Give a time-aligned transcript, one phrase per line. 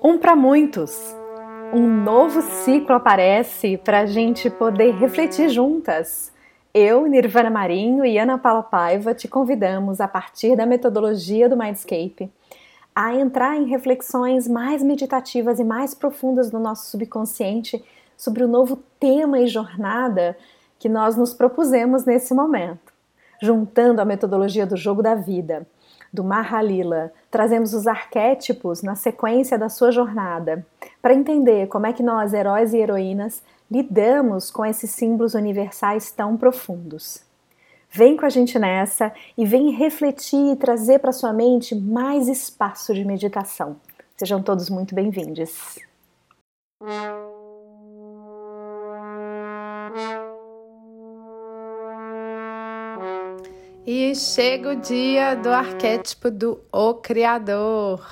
[0.00, 0.96] Um para muitos.
[1.72, 6.32] Um novo ciclo aparece para a gente poder refletir juntas.
[6.72, 12.30] Eu, Nirvana Marinho e Ana Paula Paiva te convidamos, a partir da metodologia do Mindscape,
[12.94, 17.84] a entrar em reflexões mais meditativas e mais profundas do nosso subconsciente
[18.16, 20.38] sobre o novo tema e jornada
[20.78, 22.92] que nós nos propusemos nesse momento,
[23.42, 25.66] juntando a metodologia do jogo da vida
[26.12, 30.66] do Mahalila, trazemos os arquétipos na sequência da sua jornada,
[31.00, 36.36] para entender como é que nós, heróis e heroínas, lidamos com esses símbolos universais tão
[36.36, 37.22] profundos.
[37.92, 42.94] Vem com a gente nessa e vem refletir e trazer para sua mente mais espaço
[42.94, 43.76] de meditação.
[44.16, 45.78] Sejam todos muito bem-vindos.
[53.86, 58.06] E chega o dia do arquétipo do O Criador.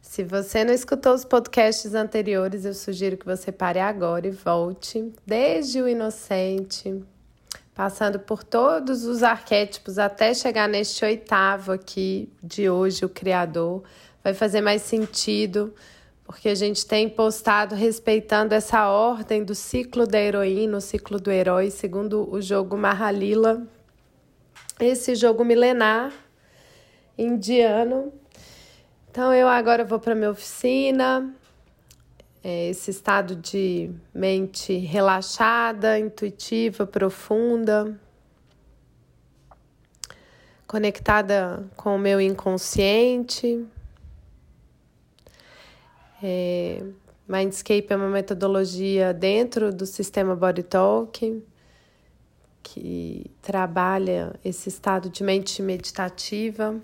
[0.00, 5.12] Se você não escutou os podcasts anteriores, eu sugiro que você pare agora e volte,
[5.26, 7.02] desde o inocente,
[7.74, 13.82] passando por todos os arquétipos até chegar neste oitavo aqui de hoje, o Criador.
[14.22, 15.74] Vai fazer mais sentido,
[16.24, 21.30] porque a gente tem postado respeitando essa ordem do ciclo da heroína, o ciclo do
[21.30, 23.66] herói, segundo o jogo Mahalila,
[24.78, 26.12] esse jogo milenar
[27.16, 28.12] indiano.
[29.10, 31.34] Então eu agora vou para minha oficina,
[32.44, 37.98] é, esse estado de mente relaxada, intuitiva, profunda,
[40.66, 43.64] conectada com o meu inconsciente.
[46.22, 46.82] É,
[47.26, 51.42] Mindscape é uma metodologia dentro do sistema Body Talk
[52.68, 56.74] que trabalha esse estado de mente meditativa.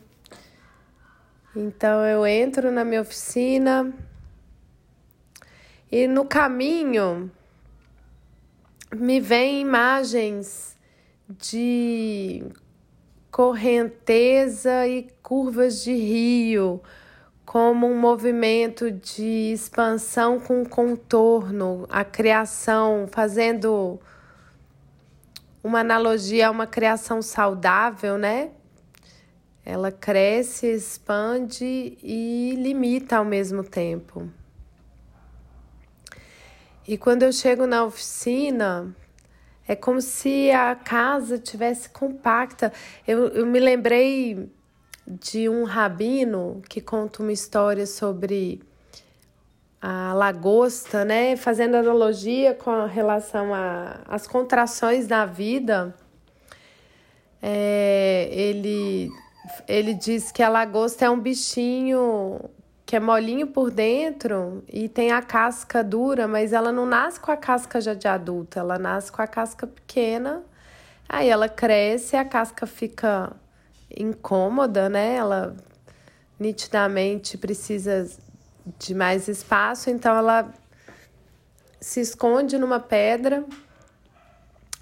[1.57, 3.93] Então eu entro na minha oficina
[5.91, 7.29] e no caminho
[8.95, 10.79] me vêm imagens
[11.29, 12.45] de
[13.29, 16.81] correnteza e curvas de rio,
[17.45, 23.99] como um movimento de expansão com contorno, a criação, fazendo
[25.63, 28.51] uma analogia a uma criação saudável, né?
[29.65, 34.29] Ela cresce, expande e limita ao mesmo tempo.
[36.87, 38.95] E quando eu chego na oficina,
[39.69, 42.73] é como se a casa tivesse compacta.
[43.07, 44.51] Eu, eu me lembrei
[45.07, 48.61] de um rabino que conta uma história sobre
[49.83, 51.37] a lagosta, né?
[51.37, 53.51] Fazendo analogia com relação
[54.07, 55.93] às contrações da vida,
[57.43, 59.11] é, ele,
[59.67, 62.39] ele diz que a lagosta é um bichinho
[62.87, 67.33] que é molinho por dentro e tem a casca dura, mas ela não nasce com
[67.33, 70.43] a casca já de adulta, ela nasce com a casca pequena,
[71.09, 73.33] aí ela cresce, a casca fica
[73.97, 75.17] incômoda, né?
[75.17, 75.57] Ela
[76.39, 78.07] nitidamente precisa
[78.79, 80.53] de mais espaço, então ela
[81.81, 83.45] se esconde numa pedra,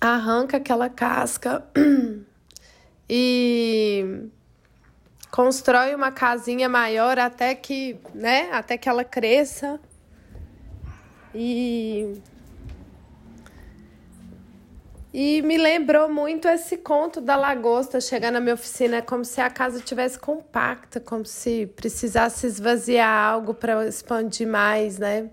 [0.01, 1.65] arranca aquela casca
[3.09, 4.29] e
[5.31, 9.81] constrói uma casinha maior até que, né, até que ela cresça.
[11.35, 12.21] E
[15.13, 19.41] e me lembrou muito esse conto da lagosta chegar na minha oficina, é como se
[19.41, 25.29] a casa tivesse compacta, como se precisasse esvaziar algo para expandir mais, né?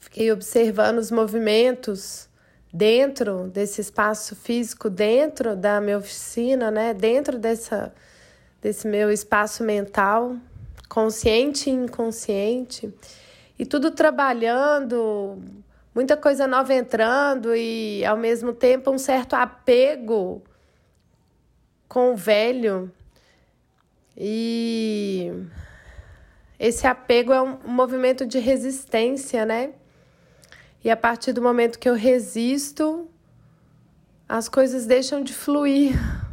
[0.00, 2.28] Fiquei observando os movimentos
[2.72, 6.94] dentro desse espaço físico, dentro da minha oficina, né?
[6.94, 7.92] Dentro dessa
[8.62, 10.34] desse meu espaço mental,
[10.88, 12.92] consciente e inconsciente,
[13.58, 15.38] e tudo trabalhando
[15.96, 20.42] muita coisa nova entrando e ao mesmo tempo um certo apego
[21.88, 22.92] com o velho.
[24.14, 25.32] E
[26.58, 29.72] esse apego é um movimento de resistência, né?
[30.84, 33.08] E a partir do momento que eu resisto,
[34.28, 35.94] as coisas deixam de fluir.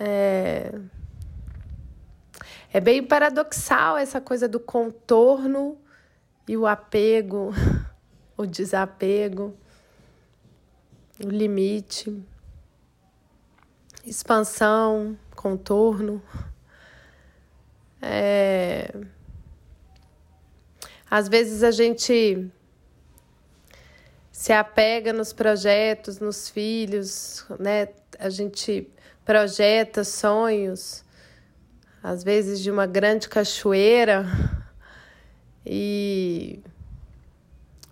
[0.00, 0.78] É,
[2.72, 5.76] é bem paradoxal essa coisa do contorno
[6.48, 7.52] e o apego,
[8.34, 9.54] o desapego,
[11.22, 12.24] o limite,
[14.04, 16.22] expansão, contorno.
[18.00, 18.90] É...
[21.10, 22.50] Às vezes a gente
[24.32, 27.88] se apega nos projetos, nos filhos, né?
[28.18, 28.88] A gente
[29.24, 31.04] projeta sonhos,
[32.02, 34.24] às vezes de uma grande cachoeira,
[35.70, 36.37] e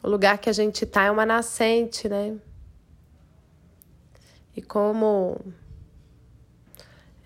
[0.07, 2.37] o lugar que a gente está é uma nascente, né?
[4.57, 5.37] E como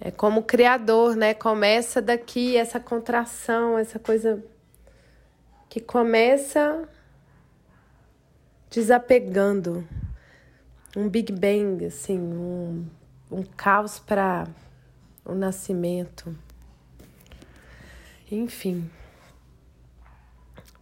[0.01, 1.35] é como criador, né?
[1.35, 4.43] Começa daqui essa contração, essa coisa
[5.69, 6.89] que começa
[8.71, 9.87] desapegando,
[10.97, 12.87] um Big Bang, assim, um,
[13.31, 14.49] um caos para
[15.23, 16.35] o nascimento.
[18.33, 18.91] Enfim.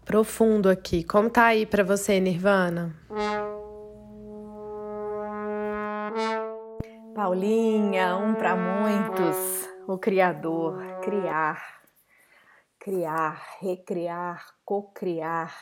[0.08, 1.04] Profundo aqui.
[1.04, 2.96] Como tá aí para você, Nirvana?
[7.14, 11.82] Paulinha, um para muitos, o Criador, criar,
[12.80, 15.54] criar, recriar, cocriar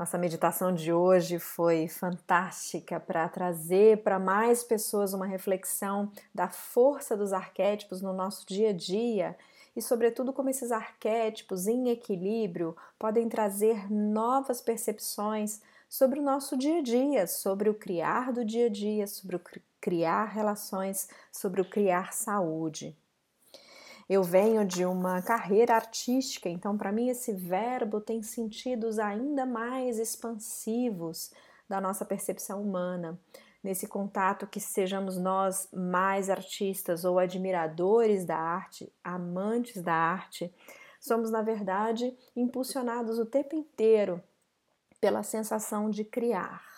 [0.00, 7.14] nossa meditação de hoje foi fantástica para trazer para mais pessoas uma reflexão da força
[7.14, 9.36] dos arquétipos no nosso dia a dia
[9.74, 16.78] e, sobretudo, como esses arquétipos em equilíbrio podem trazer novas percepções sobre o nosso dia
[16.78, 19.40] a dia, sobre o criar do dia a dia, sobre o
[19.80, 22.96] criar relações, sobre o criar saúde.
[24.08, 29.98] Eu venho de uma carreira artística, então para mim esse verbo tem sentidos ainda mais
[29.98, 31.30] expansivos
[31.68, 33.18] da nossa percepção humana.
[33.62, 40.52] Nesse contato que sejamos nós mais artistas ou admiradores da arte, amantes da arte,
[40.98, 44.22] somos na verdade impulsionados o tempo inteiro
[45.00, 46.70] pela sensação de criar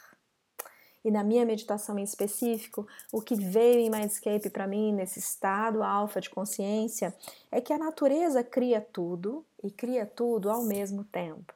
[1.05, 5.82] e na minha meditação em específico, o que veio em Mindscape para mim, nesse estado
[5.82, 7.14] alfa de consciência,
[7.50, 11.52] é que a natureza cria tudo e cria tudo ao mesmo tempo.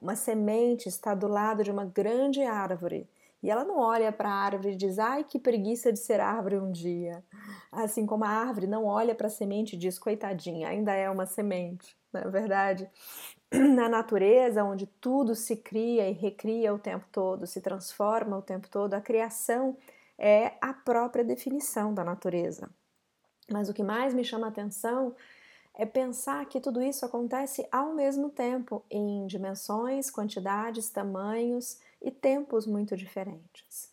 [0.00, 3.08] Uma semente está do lado de uma grande árvore
[3.42, 6.58] e ela não olha para a árvore e diz: ai, que preguiça de ser árvore
[6.58, 7.24] um dia.
[7.70, 11.26] Assim como a árvore não olha para a semente e diz: coitadinha, ainda é uma
[11.26, 12.90] semente, não é verdade?
[13.52, 18.68] na natureza, onde tudo se cria e recria o tempo todo, se transforma o tempo
[18.68, 19.76] todo, a criação
[20.18, 22.68] é a própria definição da natureza.
[23.50, 25.14] Mas o que mais me chama a atenção
[25.78, 32.66] é pensar que tudo isso acontece ao mesmo tempo, em dimensões, quantidades, tamanhos e tempos
[32.66, 33.88] muito diferentes.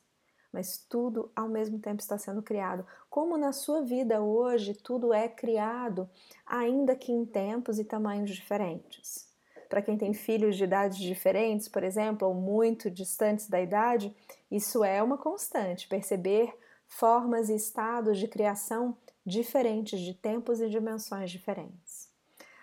[0.51, 2.85] Mas tudo ao mesmo tempo está sendo criado.
[3.09, 6.09] Como na sua vida hoje tudo é criado,
[6.45, 9.33] ainda que em tempos e tamanhos diferentes
[9.69, 14.15] para quem tem filhos de idades diferentes, por exemplo, ou muito distantes da idade,
[14.49, 16.53] isso é uma constante, perceber
[16.87, 22.09] formas e estados de criação diferentes, de tempos e dimensões diferentes.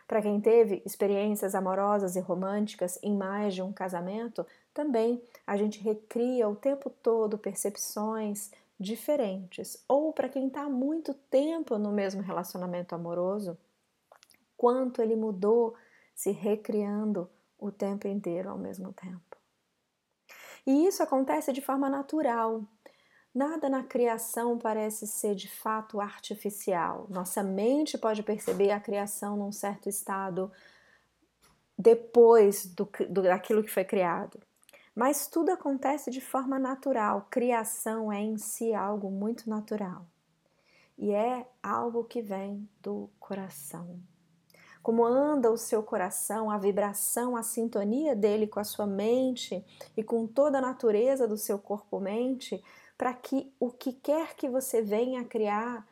[0.07, 5.81] Para quem teve experiências amorosas e românticas em mais de um casamento, também a gente
[5.81, 9.83] recria o tempo todo percepções diferentes.
[9.89, 13.57] Ou para quem está muito tempo no mesmo relacionamento amoroso,
[14.57, 15.75] quanto ele mudou
[16.15, 17.29] se recriando
[17.59, 19.37] o tempo inteiro ao mesmo tempo.
[20.67, 22.63] E isso acontece de forma natural.
[23.35, 27.07] Nada na criação parece ser de fato artificial.
[27.09, 30.53] Nossa mente pode perceber a criação num certo estado
[31.79, 34.39] depois do, do, daquilo que foi criado.
[34.95, 37.27] Mas tudo acontece de forma natural.
[37.31, 40.07] Criação é em si algo muito natural.
[40.99, 43.99] E é algo que vem do coração
[44.83, 49.65] como anda o seu coração, a vibração, a sintonia dele com a sua mente
[49.97, 52.63] e com toda a natureza do seu corpo-mente,
[53.03, 55.85] para que o que quer que você venha criar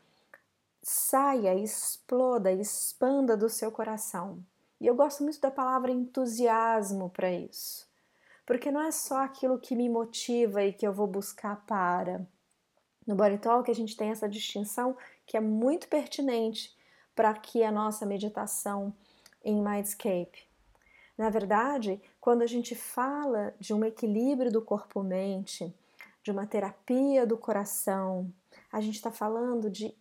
[0.80, 4.38] saia, exploda, expanda do seu coração.
[4.80, 7.84] E eu gosto muito da palavra entusiasmo para isso,
[8.46, 12.24] porque não é só aquilo que me motiva e que eu vou buscar para.
[13.04, 16.72] No Body Talk a gente tem essa distinção que é muito pertinente
[17.12, 18.94] para que a nossa meditação
[19.42, 20.48] em Mindscape.
[21.18, 25.74] Na verdade, quando a gente fala de um equilíbrio do corpo-mente,
[26.22, 28.32] de uma terapia do coração,
[28.72, 29.94] a gente está falando de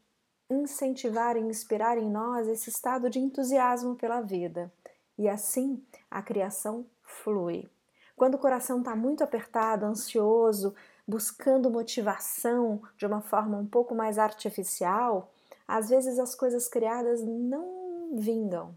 [0.50, 4.72] incentivar e inspirar em nós esse estado de entusiasmo pela vida.
[5.18, 7.70] E assim a criação flui.
[8.16, 10.76] Quando o coração está muito apertado, ansioso,
[11.08, 15.32] buscando motivação de uma forma um pouco mais artificial,
[15.68, 18.76] às vezes as coisas criadas não vingam.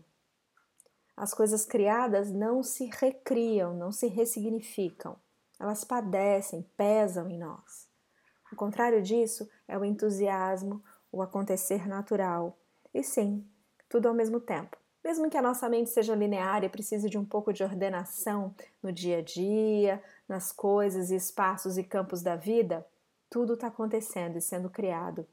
[1.17, 5.17] As coisas criadas não se recriam, não se ressignificam.
[5.63, 7.89] Elas padecem, pesam em nós.
[8.51, 12.59] O contrário disso é o entusiasmo, o acontecer natural.
[12.93, 13.47] E sim,
[13.89, 14.77] tudo ao mesmo tempo.
[15.05, 18.53] Mesmo que a nossa mente seja linear e precise de um pouco de ordenação
[18.83, 22.85] no dia a dia, nas coisas e espaços e campos da vida,
[23.31, 25.25] tudo está acontecendo e sendo criado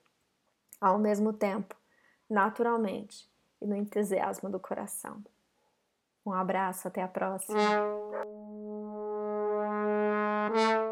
[0.79, 1.75] ao mesmo tempo,
[2.29, 3.27] naturalmente
[3.59, 5.23] e no entusiasmo do coração.
[6.23, 7.57] Um abraço, até a próxima.
[10.49, 10.88] Música